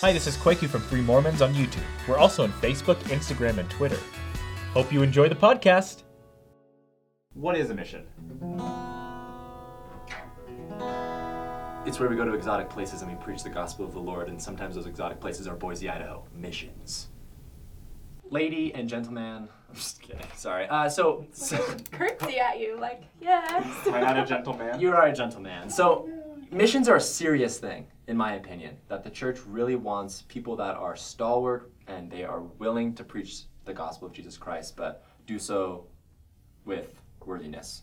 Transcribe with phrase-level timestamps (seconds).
[0.00, 1.82] Hi, this is Kwaku from Three Mormons on YouTube.
[2.06, 3.98] We're also on Facebook, Instagram, and Twitter.
[4.72, 6.04] Hope you enjoy the podcast.
[7.34, 8.06] What is a mission?
[11.84, 14.28] It's where we go to exotic places and we preach the gospel of the Lord,
[14.28, 16.24] and sometimes those exotic places are Boise, Idaho.
[16.32, 17.08] Missions.
[18.30, 19.48] Lady and gentleman.
[19.68, 20.24] I'm just kidding.
[20.36, 20.68] Sorry.
[20.68, 21.56] Uh, so, so
[21.90, 23.86] curtsy at you, like, yes.
[23.88, 24.78] Am I not a gentleman?
[24.78, 25.68] you are a gentleman.
[25.68, 26.08] So,
[26.52, 28.76] missions are a serious thing, in my opinion.
[28.88, 33.42] That the church really wants people that are stalwart and they are willing to preach
[33.64, 35.86] the gospel of Jesus Christ, but do so
[36.64, 36.88] with
[37.24, 37.82] worthiness.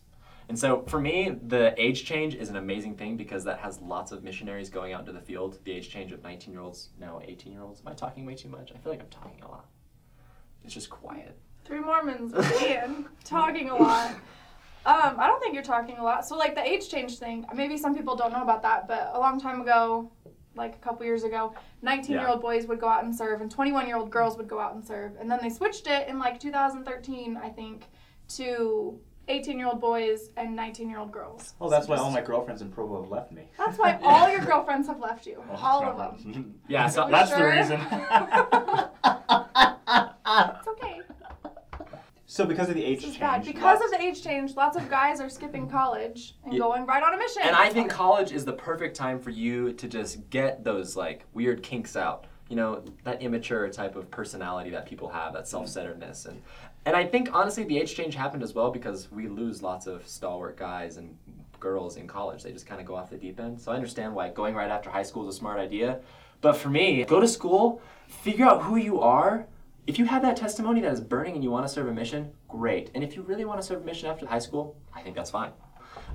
[0.49, 4.11] And so for me, the age change is an amazing thing because that has lots
[4.11, 5.59] of missionaries going out into the field.
[5.63, 7.81] The age change of 19 year olds, now 18 year olds.
[7.81, 8.71] Am I talking way too much?
[8.73, 9.65] I feel like I'm talking a lot.
[10.63, 11.37] It's just quiet.
[11.63, 14.11] Three Mormons with talking a lot.
[14.85, 16.27] Um, I don't think you're talking a lot.
[16.27, 19.19] So like the age change thing, maybe some people don't know about that, but a
[19.19, 20.11] long time ago,
[20.55, 23.51] like a couple years ago, 19 year old boys would go out and serve and
[23.51, 25.13] 21 year old girls would go out and serve.
[25.19, 27.85] And then they switched it in like 2013, I think,
[28.29, 31.53] to 18 year old boys and 19 year old girls.
[31.59, 33.43] Oh, that's why all my girlfriends in Provo have left me.
[33.57, 35.43] That's why all your girlfriends have left you.
[35.61, 36.55] All of them.
[36.67, 37.39] Yeah, so That's Sure.
[37.39, 37.81] the reason.
[42.35, 43.45] So because of the age This is change.
[43.45, 43.45] bad.
[43.45, 46.59] Because of the age change, lots of guys are skipping college and Yeah.
[46.59, 47.43] going right on a mission.
[47.43, 51.23] And I think college is the perfect time for you to just get those like
[51.33, 52.25] weird kinks out.
[52.49, 56.25] You know, that immature type of personality that people have, that self-centeredness.
[56.25, 56.41] And
[56.85, 60.05] and I think honestly the age change happened as well because we lose lots of
[60.05, 61.17] stalwart guys and
[61.61, 62.43] girls in college.
[62.43, 63.61] They just kind of go off the deep end.
[63.61, 66.01] So I understand why going right after high school is a smart idea.
[66.41, 69.47] But for me, go to school, figure out who you are.
[69.87, 72.31] If you have that testimony that is burning and you want to serve a mission,
[72.47, 72.89] great.
[72.95, 75.29] And if you really want to serve a mission after high school, I think that's
[75.29, 75.51] fine.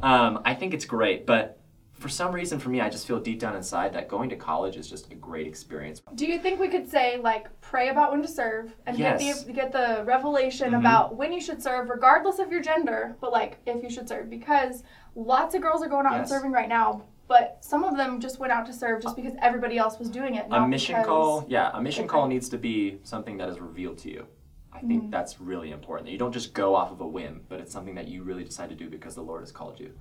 [0.02, 1.58] Um, I think it's great, but
[1.92, 4.76] for some reason, for me, I just feel deep down inside that going to college
[4.76, 6.00] is just a great experience.
[6.14, 9.44] Do you think we could say like pray about when to serve and Yes.
[9.44, 10.78] get the get the revelation Mhm.
[10.80, 14.30] about when you should serve, regardless of your gender, but like if you should serve?
[14.30, 14.82] Because
[15.14, 18.40] lots of girls are going out and serving right now, but some of them just
[18.40, 20.46] went out to serve just because everybody else was doing it.
[20.50, 24.10] A mission call, yeah, a mission call needs to be something that is revealed to
[24.10, 24.26] you.
[24.72, 25.10] I think mm-hmm.
[25.10, 26.06] that's really important.
[26.06, 28.42] That you don't just go off of a whim, but it's something that you really
[28.42, 29.92] decide to do because the Lord has called you.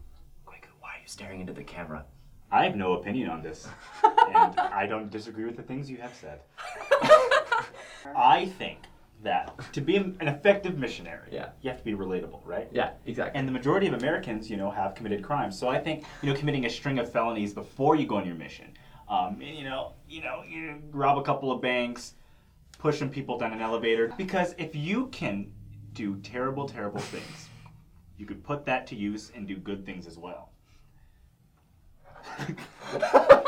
[0.48, 2.04] Quick, why are you staring into the camera?
[2.52, 3.68] I have no opinion on this,
[4.04, 6.40] and I don't disagree with the things you have said.
[8.16, 8.80] I think
[9.24, 11.50] that to be an effective missionary, Yeah.
[11.62, 12.70] you have to be relatable, right?
[12.72, 13.38] Yeah, exactly.
[13.38, 15.58] And the majority of Americans, you know, have committed crimes.
[15.60, 18.36] So I think, you know, committing a string of felonies before you go on your
[18.36, 18.78] mission,
[19.10, 22.14] um, and, you know, you know, you rob a couple of banks,
[22.78, 24.14] pushing people down an elevator.
[24.18, 25.52] Because if you can
[25.94, 27.50] do terrible, terrible things,
[28.18, 30.52] you could put that to use and do good things as well.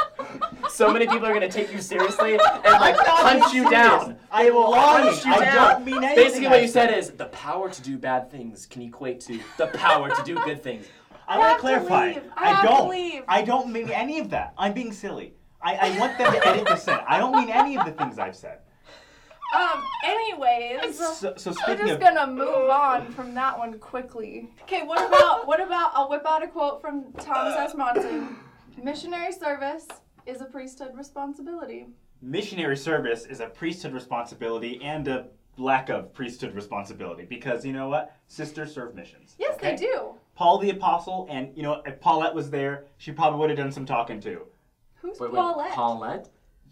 [0.71, 4.17] so many people are gonna take you seriously and like hunt you down.
[4.31, 5.05] I will lying.
[5.07, 5.55] hunt you I down.
[5.55, 8.81] don't mean anything Basically, what you said is the power to do bad things can
[8.81, 10.85] equate to the power to do good things.
[11.27, 12.07] I I want to to clarify.
[12.07, 12.23] leave.
[12.35, 12.89] I have don't.
[12.89, 13.23] leave.
[13.27, 14.53] I don't mean any of that.
[14.57, 15.33] I'm being silly.
[15.61, 16.97] I, I want them to edit this in.
[17.07, 18.59] I don't mean any of the things I've said.
[19.55, 19.83] Um.
[20.05, 20.97] Anyways.
[20.97, 24.49] So, so I'm just of, gonna move on from that one quickly.
[24.63, 27.75] Okay, what about what about I'll whip out a quote from Thomas S.
[27.75, 28.35] Monson.
[28.83, 29.85] Missionary service
[30.25, 31.87] is a priesthood responsibility.
[32.21, 35.27] missionary service is a priesthood responsibility and a
[35.57, 38.15] lack of priesthood responsibility because you know what?
[38.27, 39.35] Sisters serve missions.
[39.39, 39.71] Yes, okay?
[39.71, 40.13] they do.
[40.35, 43.71] Paul the apostle, and you know if Paulette was there, she probably would have done
[43.71, 44.45] some talking too.
[44.95, 45.71] Who's Wait, wait, Paulette?
[45.71, 46.29] Paulette?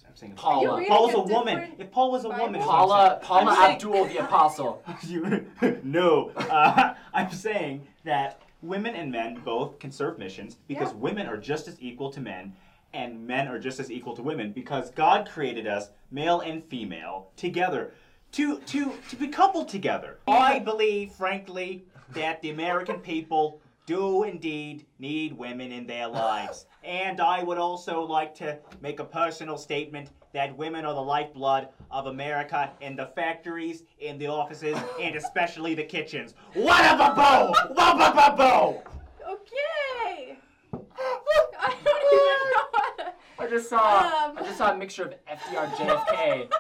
[0.08, 0.80] I'm saying Paula.
[0.82, 1.72] You're Paul was a a woman.
[1.78, 2.46] If Paul was a Bible?
[2.46, 3.20] woman, is what I'm Paula.
[3.22, 4.84] Paula saying- Abdul the Apostle.
[5.08, 5.46] You-
[5.84, 10.98] no, uh, I'm saying that women and men both can serve missions because Yeah.
[10.98, 12.54] women are just as equal to men
[12.94, 17.30] and men are just as equal to women because God created us male and female
[17.36, 17.94] together
[18.34, 20.20] to to to be coupled together.
[20.28, 26.68] I believe, frankly, that the American people do indeed need women in their lives.
[26.84, 31.70] And I would also like to make a personal statement that women are the lifeblood
[31.90, 36.36] of America in the factories, in the offices, and especially the kitchens.
[36.54, 37.52] What a bow!
[37.74, 38.84] What a bow!
[39.28, 40.38] Okay.
[40.72, 44.38] I don't even know what to- I just saw Um.
[44.38, 46.52] I just saw a mixture of FDR JFK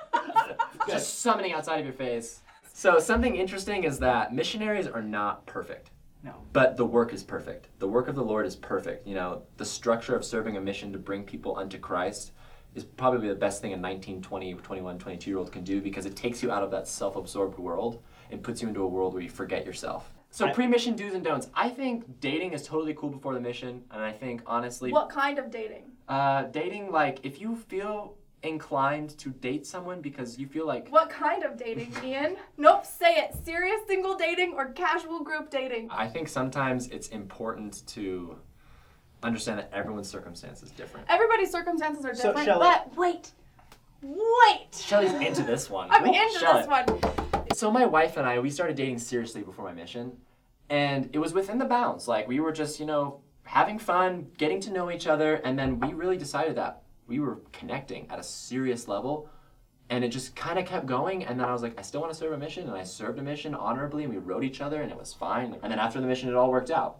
[0.88, 2.42] just summoning outside of your face.
[2.74, 5.92] So something interesting is that missionaries are not perfect.
[6.24, 6.34] No.
[6.54, 7.70] But the work is perfect.
[7.80, 9.08] The work of the Lord is perfect.
[9.08, 12.32] You know, the structure of serving a mission to bring people unto Christ
[12.76, 16.06] is probably the best thing a 19, 20, 21, 22 year old can do because
[16.06, 19.14] it takes you out of that self absorbed world and puts you into a world
[19.14, 20.14] where you forget yourself.
[20.32, 21.50] So, I- pre mission do's and don'ts.
[21.54, 25.40] I think dating is totally cool before the mission, and I think honestly, What kind
[25.40, 25.84] of dating?
[26.08, 31.10] uh, dating, like, if you feel inclined to date someone because you feel like What
[31.10, 32.38] kind of dating, Ian?
[32.58, 33.36] Nope, say it.
[33.44, 35.90] Serious single dating or casual group dating?
[35.92, 38.38] I think sometimes it's important to
[39.24, 41.06] understand that everyone's circumstance is different.
[41.10, 43.32] Everybody's circumstances are So, different, Shelley- but wait.
[44.02, 44.74] Wait!
[44.74, 45.90] Shelly's into this one.
[45.92, 46.60] I'm Ooh, into Shelley.
[46.60, 47.19] this one.
[47.54, 50.14] So my wife and I, we started dating seriously before my mission,
[50.70, 52.08] and it was within the bounds.
[52.08, 55.80] Like we were just, you know, having fun, getting to know each other, and then
[55.80, 59.30] we really decided that we were connecting at a serious level,
[59.90, 61.26] and it just kind of kept going.
[61.26, 63.18] And then I was like, I still want to serve a mission, and I served
[63.20, 65.58] a mission honorably, and we wrote each other, and it was fine.
[65.62, 67.00] And then after the mission, it all worked out.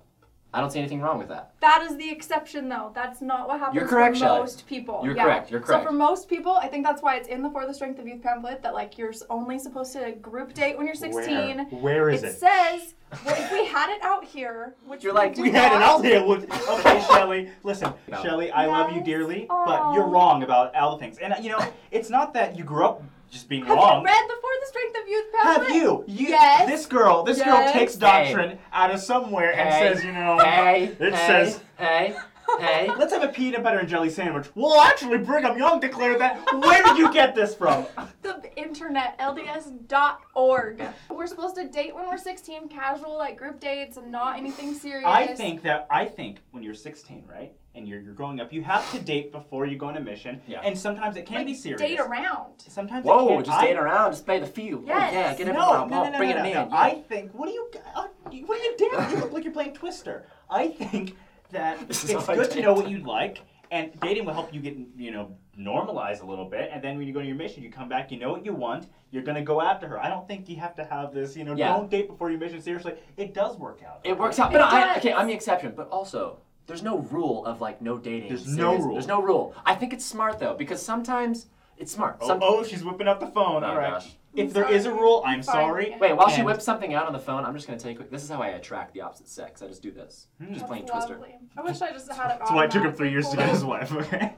[0.52, 1.52] I don't see anything wrong with that.
[1.60, 2.92] That is the exception, though.
[2.96, 4.40] That's not what happens You're correct, for Shelley.
[4.40, 5.02] most people.
[5.04, 5.24] You're yeah.
[5.24, 5.84] correct, you're correct.
[5.84, 8.08] So for most people, I think that's why it's in the For the Strength of
[8.08, 11.68] Youth pamphlet that like you're only supposed to group date when you're 16.
[11.70, 11.82] Where?
[11.82, 12.40] Where is it, it?
[12.40, 15.72] says, well, if we had it out here, which You're we like, do We had
[15.76, 16.24] it out here.
[16.26, 17.50] Would- Okay, Shelly.
[17.64, 18.22] Listen, No.
[18.24, 19.66] Shelly, I love you dearly, Aw.
[19.66, 21.20] but you're wrong about all the things.
[21.20, 21.60] And uh, you know,
[21.92, 24.00] it's not that you grew up just being Have wrong.
[24.02, 25.68] you read the For the Strength of Youth pamphlet?
[25.68, 26.04] Have you?
[26.08, 26.28] you?
[26.30, 26.68] Yes.
[26.70, 29.94] This girl, this girl takes doctrine out of somewhere and Hey.
[29.94, 32.16] says, you know, Hey, it hey, says, hey,
[32.60, 32.90] hey.
[32.98, 34.48] let's have a peanut butter and jelly sandwich.
[34.56, 36.38] Well, actually, Brigham Young declared that.
[36.54, 37.86] Where did you get this from?
[38.22, 40.82] The internet, LDS.org.
[41.10, 45.06] We're supposed to date when we're 16, casual, like group dates, and not anything serious.
[45.06, 48.62] I think that I think when you're 16, right, and you're you're growing up, you
[48.64, 50.42] have to date before you go on a mission.
[50.48, 50.62] Yeah.
[50.64, 51.82] And sometimes it can like, be serious.
[51.82, 52.54] date around.
[52.68, 53.46] Sometimes it Whoa, can.
[53.46, 54.84] just I- date around, just play the field.
[54.86, 55.12] Yes.
[55.12, 56.54] Oh, yeah, get it No, around, no, no, no, bring no, it no, in.
[56.54, 56.60] no.
[56.76, 56.82] Yeah.
[56.82, 57.34] I think.
[57.34, 57.72] What are you?
[57.96, 59.10] uh, What are you doing?
[59.12, 60.26] You look like you're playing Twister.
[60.50, 61.16] I think
[61.52, 63.40] that it's how I good to know what you'd like,
[63.72, 66.70] and dating will help you get you know normalize a little bit.
[66.72, 68.54] And then when you go to your mission, you come back, you know what you
[68.54, 68.88] want.
[69.12, 70.00] You're gonna go after her.
[70.00, 71.36] I don't think you have to have this.
[71.36, 71.74] You know, Yeah.
[71.74, 72.62] don't date before your mission.
[72.62, 74.00] Seriously, it does work out.
[74.04, 74.98] It works out, It but I, does.
[74.98, 75.74] okay, I'm the exception.
[75.76, 78.30] But also, there's no rule of like no dating.
[78.30, 78.94] There's serious- no rule.
[78.94, 79.56] There's no rule.
[79.66, 81.48] I think it's smart though because sometimes
[81.78, 82.18] it's smart.
[82.22, 83.64] Oh, Some- oh, she's whipping out the phone.
[83.64, 83.94] Oh, All right.
[83.94, 84.16] gosh.
[84.36, 85.54] If there is a rule, I'm Fine.
[85.56, 85.96] sorry.
[86.00, 87.98] Wait, while she And- whips something out on the phone, I'm just gonna tell you
[87.98, 88.12] quick.
[88.12, 89.62] This is how I attract the opposite sex.
[89.62, 90.28] I just do this.
[90.38, 90.48] Hmm.
[90.50, 91.14] Just That's playing Twister.
[91.16, 91.36] lovely.
[91.58, 93.50] I wish I just had it That's why it took him three years to get
[93.50, 93.92] his wife.
[93.92, 94.34] Okay.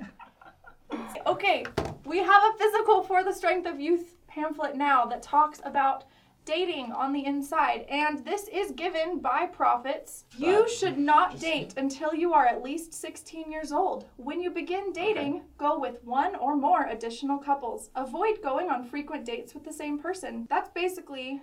[1.26, 1.66] Okay,
[2.06, 6.04] we have a physical for the strength of youth pamphlet now that talks about
[6.52, 10.26] dating on the inside, and this is given by prophets.
[10.38, 14.04] You should not date until you are at least 16 years old.
[14.18, 17.90] When you begin dating, go with one or more additional couples.
[17.96, 20.46] Avoid going on frequent dates with the same person.
[20.50, 21.42] That's basically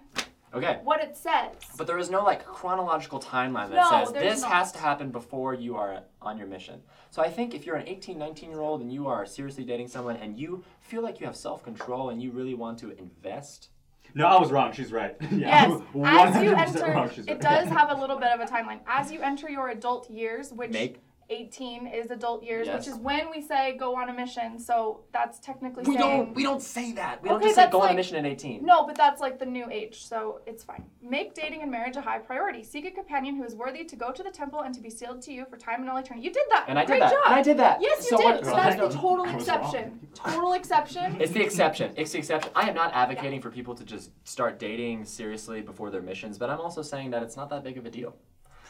[0.54, 0.80] Okay.
[0.84, 1.54] what it says.
[1.78, 4.50] But there is no like chronological timeline that No, says this not.
[4.52, 6.82] has to happen before you are on your mission.
[7.10, 9.88] So I think if you're an 18, 19 year old and you are seriously dating
[9.88, 13.68] someone and you feel like you have self control and you really want to invest,
[14.14, 14.72] No, I was wrong.
[14.72, 15.16] She's right.
[15.32, 17.10] yeah, Yes, as you enter, wrong.
[17.14, 17.40] She's it right.
[17.40, 18.80] does have a little bit of a timeline.
[18.86, 21.00] As you enter your adult years, which Make-
[21.30, 22.78] 18 is adult years, Yes.
[22.86, 24.58] which is when we say go on a mission.
[24.58, 27.22] So that's technically we saying don't we don't say that.
[27.22, 28.64] We don't Okay, just say that's go on a like- mission at 18.
[28.64, 30.84] no, but that's like the new age, so it's fine.
[31.02, 32.62] Make dating and marriage a high priority.
[32.64, 35.20] Seek a companion who is worthy to go to the temple and to be sealed
[35.22, 36.26] to you for time and all eternity.
[36.26, 36.64] You did that.
[36.68, 37.10] And I did Great that.
[37.12, 37.20] Job.
[37.26, 37.80] And I did that.
[37.82, 38.24] Yes, you So did.
[38.26, 40.08] what- so so that's I- the total I was exception.
[40.14, 41.20] Total exception.
[41.20, 41.92] It's the exception.
[41.96, 42.50] It's the exception.
[42.56, 46.48] I am not advocating for people to just start dating seriously before their missions, but
[46.50, 48.14] I'm also saying that it's not that big of a deal.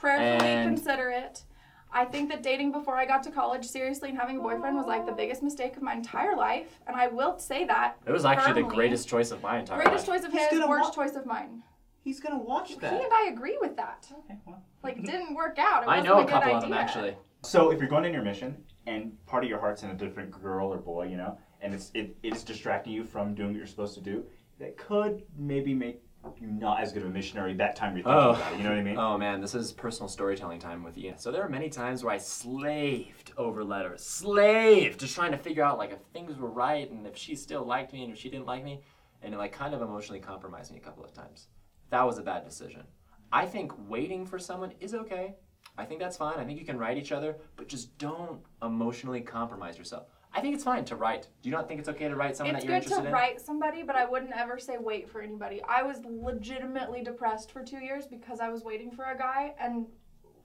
[0.00, 1.42] prayerfully And- consider it.
[1.92, 4.86] I think that dating before I got to college seriously and having a boyfriend was
[4.86, 7.96] like the biggest mistake of my entire life, and I will say that.
[8.06, 10.18] It was actually the greatest choice of my entire Greatest life.
[10.20, 11.62] choice of He's his, gonna worst wa- choice of mine.
[12.02, 12.92] He's gonna watch that.
[12.92, 14.06] He and I agree with that.
[14.24, 14.62] Okay, well.
[14.82, 15.82] Like, it didn't work out.
[15.84, 16.56] It I know a a couple idea.
[16.56, 17.16] of them actually.
[17.42, 20.30] So if you're going on your mission and part of your heart's in a different
[20.30, 23.66] girl or boy, you know, and it's it, it's distracting you from doing what you're
[23.66, 24.24] supposed to do,
[24.58, 26.02] that could maybe make
[26.40, 28.30] you not as good of a missionary that time you're thinking Oh.
[28.30, 28.58] about it.
[28.58, 28.96] You know what I mean?
[28.98, 31.18] Oh man, this is personal storytelling time with Ian.
[31.18, 35.64] So there are many times where I slaved over letters, slaved, just trying to figure
[35.64, 38.28] out like if things were right and if she still liked me and if she
[38.30, 38.82] didn't like me,
[39.22, 41.48] and it like kind of emotionally compromised me a couple of times.
[41.90, 42.84] That was a bad decision.
[43.32, 45.34] I think waiting for someone is okay.
[45.76, 46.38] I think that's fine.
[46.38, 50.06] I think you can write each other, but just don't emotionally compromise yourself.
[50.32, 51.26] I think it's fine to write.
[51.42, 53.06] Do you not think it's okay to write someone It's that you're interested in?
[53.06, 55.62] It's good to write somebody, but I wouldn't ever say wait for anybody.
[55.68, 59.86] I was legitimately depressed for two years because I was waiting for a guy, and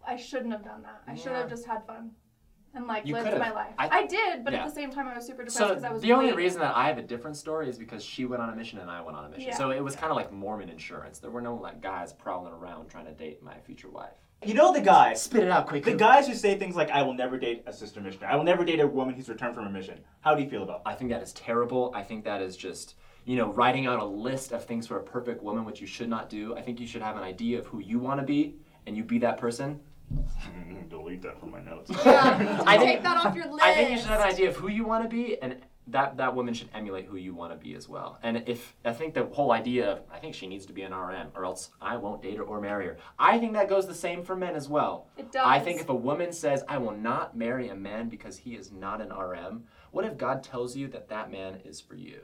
[0.07, 1.03] I shouldn't have done that.
[1.07, 2.11] I should have just had fun
[2.75, 3.39] and like You lived could've.
[3.39, 3.73] my life.
[3.77, 4.63] I- I, did, but yeah.
[4.63, 6.01] at the same time, I was super depressed So I was.
[6.01, 6.37] the only waiting.
[6.37, 8.89] reason that I have a different story is because she went on a mission and
[8.89, 9.49] I went on a mission.
[9.49, 9.57] Yeah.
[9.57, 11.19] So it was kind of like Mormon insurance.
[11.19, 14.09] There were no like guys prowling around trying to date my future wife.
[14.45, 15.21] You know the guys.
[15.21, 15.83] Spit it out quick.
[15.83, 18.31] The guys who say things like, "I will never date a sister missionary.
[18.31, 20.63] I will never date a woman who's returned from a mission." How do you feel
[20.63, 20.89] about that?
[20.89, 21.91] I think that is terrible.
[21.95, 22.95] I think that is just
[23.25, 26.09] you know writing out a list of things for a perfect woman, which you should
[26.09, 26.55] not do.
[26.55, 29.03] I think you should have an idea of who you want to be, and you
[29.03, 29.79] be that person.
[30.89, 31.89] Delete that from my notes.
[32.05, 33.63] Yeah, I think- take that off your list.
[33.63, 36.17] I think you should have an idea of who you want to be, and that
[36.17, 38.19] that woman should emulate who you want to be as well.
[38.23, 40.93] And if I think the whole idea of I think she needs to be an
[40.93, 42.97] RM or else I won't date her or marry her.
[43.19, 45.07] I think that goes the same for men as well.
[45.17, 45.45] It does.
[45.45, 48.71] I think if a woman says I will not marry a man because he is
[48.71, 52.21] not an RM, what if God tells you that that man is for you?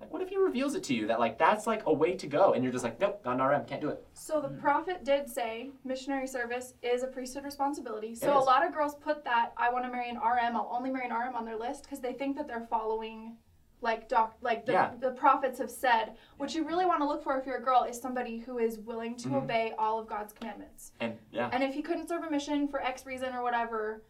[0.00, 2.26] Like what if he reveals it to you that like that's like a way to
[2.26, 4.04] go and you're just like nope, not an RM, can't do it.
[4.12, 8.14] So the prophet did say missionary service is a priesthood responsibility.
[8.14, 10.90] So a lot of girls put that I want to marry an RM, I'll only
[10.90, 13.36] marry an RM on their list because they think that they're following
[13.80, 14.90] like doc like the, Yeah.
[15.00, 16.16] the prophets have said.
[16.36, 18.78] What you really want to look for if you're a girl is somebody who is
[18.78, 19.42] willing to Mhm.
[19.44, 20.92] obey all of God's commandments.
[21.00, 24.02] And yeah, And if he couldn't serve a mission for X reason or whatever,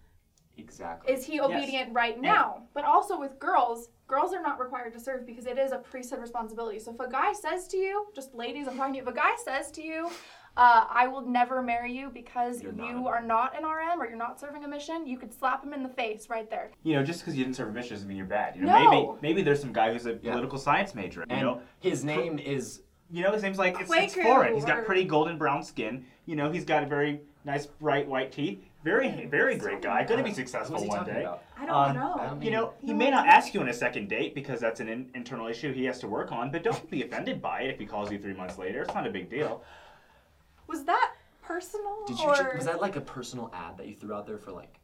[0.59, 1.13] exactly.
[1.13, 2.63] is he obedient right now?
[2.75, 6.21] But also with girls, girls are not required to serve because it is a priesthood
[6.21, 6.79] responsibility.
[6.79, 9.17] So if a guy says to you, just ladies, I'm talking to you, if a
[9.17, 10.11] guy says to you,
[10.57, 14.01] uh, I will never marry you because You're not you an are not an RM
[14.01, 16.71] or you're not serving a mission, you could slap him in the face right there.
[16.83, 18.57] You know, just because you didn't serve a mission doesn't mean you're bad.
[18.57, 19.19] You know, maybe No.
[19.21, 20.31] maybe there's some guy who's a Yeah.
[20.31, 21.21] political science major.
[21.21, 24.55] You and know, his name is you know, his name's like it's, it's Quaker foreign.
[24.55, 26.05] He's got pretty golden brown skin.
[26.25, 28.63] You know, he's got a very nice bright white teeth.
[28.85, 30.05] Very very great guy.
[30.05, 31.23] Going to be successful one day.
[31.23, 31.43] about?
[31.59, 32.15] I don't Um, know.
[32.21, 34.61] I don't You know, he No, may not ask you on a second date because
[34.61, 36.51] that's an in- internal issue he has to work on.
[36.51, 38.83] But don't be offended by it if he calls you three months later.
[38.83, 39.63] It's not a big deal.
[40.67, 43.95] Was that personal Did you or ju- was that like a personal ad that you
[43.95, 44.81] threw out there for like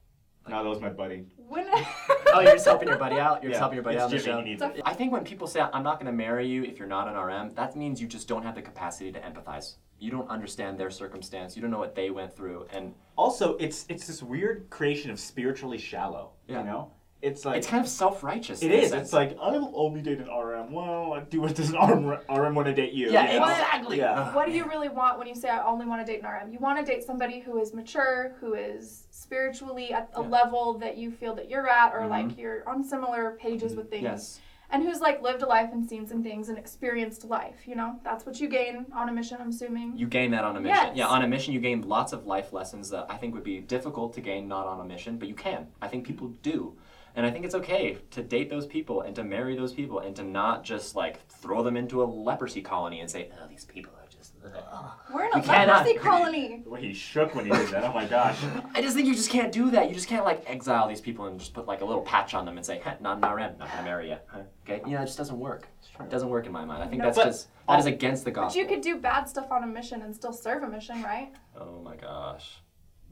[0.49, 1.26] No, that was my buddy.
[1.49, 1.66] when
[2.35, 3.42] Oh, you're just helping your buddy out.
[3.42, 4.38] You're just helping your buddy it's out on the Jimmy, show.
[4.38, 4.81] he needs it.
[4.85, 7.14] I think when people say I'm not going to marry you if you're not an
[7.16, 9.75] RM, that means you just don't have the capacity to empathize.
[10.02, 11.54] You don't understand their circumstance.
[11.54, 15.21] You don't know what they went through, and Also, it's it's this weird creation of
[15.21, 16.30] spiritually shallow.
[16.49, 16.59] Yeah.
[16.59, 16.90] You know,
[17.21, 18.62] it's like it's kind of self-righteous.
[18.64, 18.90] It in a is.
[18.90, 19.02] sense.
[19.04, 20.73] It's like I'll only date an RM.
[20.73, 23.12] Well, I do what does an RM, RM want to date you?
[23.12, 23.44] yeah, you know?
[23.47, 23.99] exactly.
[23.99, 24.35] Yeah.
[24.35, 26.52] what do you really want when you say I only want to date an RM?
[26.52, 30.28] You want to date somebody who is mature, who is spiritually at a Yeah.
[30.28, 32.11] level that you feel that you're at, or Mhm.
[32.11, 34.02] like you're on similar pages with things.
[34.02, 34.40] Yes.
[34.73, 37.67] And who's like lived a life and seen some things and experienced life.
[37.67, 39.37] You know, that's what you gain on a mission.
[39.38, 39.97] I'm assuming.
[39.97, 40.87] You gain that on a mission.
[40.87, 40.97] Yes.
[40.97, 43.61] Yeah, on a mission you gain lots of life lessons that I think would be
[43.61, 45.67] difficult to gain not on a mission, but you can.
[45.83, 46.76] I think people do.
[47.14, 50.17] And I think it's okay to date those people and to marry those people and
[50.17, 53.93] to not just like throw them into a leprosy colony and say, "Oh, these people
[53.99, 56.62] are just ugh." We're in a You cannot- leprosy colony.
[56.64, 57.85] Well, he shook when he did that.
[57.85, 58.38] Oh my gosh.
[58.75, 59.88] I just think you just can't do that.
[59.88, 62.45] You just can't like exile these people and just put like a little patch on
[62.45, 64.41] them and say, "Heh, not an RM, not gonna marry you." Huh?
[64.64, 65.69] Okay, you know, it just doesn't work.
[66.00, 66.83] It doesn't work in my mind.
[66.83, 67.07] I think No.
[67.07, 68.61] that's But- just that is against the gospel.
[68.62, 71.33] But you could do bad stuff on a mission and still serve a mission, right?
[71.59, 72.61] Oh my gosh.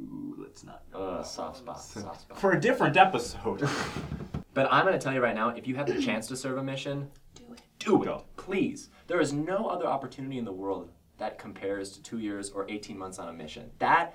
[0.00, 0.82] Ooh, let's not.
[0.94, 2.38] Ugh, soft spot, soft spot.
[2.38, 3.68] For a different episode.
[4.54, 6.62] But I'm gonna tell you right now, if you have the chance to serve a
[6.62, 7.60] mission, Do it.
[7.78, 8.06] do it.
[8.06, 8.24] Go.
[8.36, 8.90] Please.
[9.06, 10.90] There is no other opportunity in the world
[11.20, 13.70] that compares to two years or 18 months on a mission.
[13.78, 14.14] That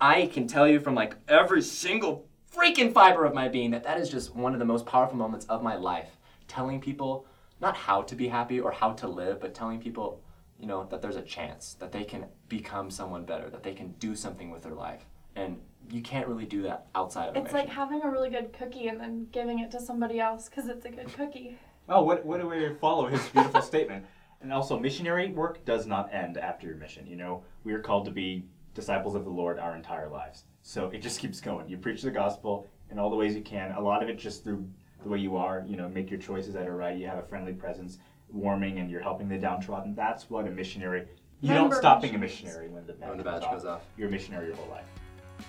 [0.00, 4.00] I can tell you from like every single freaking fiber of my being that that
[4.00, 6.16] is just one of the most powerful moments of my life.
[6.48, 7.26] Telling people
[7.60, 10.20] not how to be happy or how to live, but telling people,
[10.58, 13.92] you know, that there's a chance that they can become someone better, that they can
[13.98, 15.04] do something with their life.
[15.36, 15.60] And
[15.90, 17.58] you can't really do that outside of a It's mission.
[17.68, 20.84] like having a really good cookie and then giving it to somebody else because it's
[20.86, 21.58] a good cookie.
[21.88, 24.04] Oh, what, what do we follow his beautiful statement?
[24.40, 27.06] And also, missionary work does not end after your mission.
[27.06, 30.44] You know, we are called to be disciples of the Lord our entire lives.
[30.62, 31.68] So it just keeps going.
[31.68, 33.72] You preach the gospel in all the ways you can.
[33.72, 34.68] A lot of it just through
[35.02, 35.64] the way you are.
[35.66, 36.96] You know, make your choices that are right.
[36.96, 37.98] You have a friendly presence,
[38.30, 39.94] warming, and you're helping the downtrodden.
[39.94, 41.06] That's what a missionary.
[41.40, 43.82] You don't stop being a missionary when the badge, When the badge goes off.
[43.96, 44.86] You're a missionary your whole life.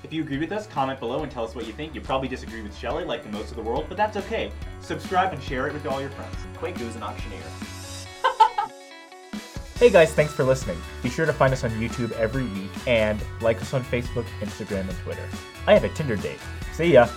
[0.04, 1.96] If you agree with us, comment below and tell us what you think.
[1.96, 4.52] You probably disagree with Shelley, like the most of the world, but that's okay.
[4.82, 6.36] Subscribe and share it with all your friends.
[6.58, 7.40] Kwaku is an auctioneer.
[9.78, 10.82] Hey guys, thanks for listening.
[11.04, 14.90] Be sure to find us on YouTube every week and like us on Facebook, Instagram,
[14.90, 15.22] and Twitter.
[15.68, 16.40] I have a Tinder date.
[16.74, 17.08] See ya!